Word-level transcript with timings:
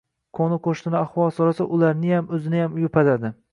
Qo‘ni-qo‘shnilar 0.37 0.97
ahvol 1.09 1.29
so‘rasa, 1.37 1.69
ularniyam, 1.77 2.35
o‘ziniyam 2.39 2.83
yupatadi. 2.87 3.35